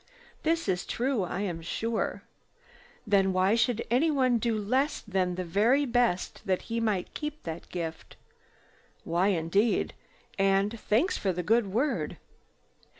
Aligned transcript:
This 0.41 0.67
is 0.67 0.83
true, 0.83 1.21
I 1.21 1.41
am 1.41 1.61
sure. 1.61 2.23
Then 3.05 3.33
why 3.33 3.53
should 3.53 3.85
anyone 3.91 4.39
do 4.39 4.57
less 4.57 4.99
than 4.99 5.35
the 5.35 5.43
very 5.43 5.85
best 5.85 6.41
that 6.47 6.63
he 6.73 6.79
might 6.79 7.13
keep 7.13 7.43
that 7.43 7.69
gift?" 7.69 8.15
"Why 9.03 9.27
indeed? 9.27 9.93
And 10.39 10.79
thanks 10.79 11.19
for 11.19 11.31
the 11.31 11.43
good 11.43 11.67
word." 11.71 12.17